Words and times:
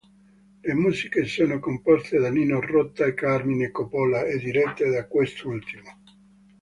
Le 0.61 0.73
musiche 0.73 1.25
sono 1.25 1.59
composte 1.59 2.17
da 2.17 2.31
Nino 2.31 2.59
Rota 2.59 3.05
e 3.05 3.13
Carmine 3.13 3.69
Coppola 3.69 4.23
e 4.25 4.39
dirette 4.39 4.89
da 4.89 5.05
quest'ultimo. 5.05 6.01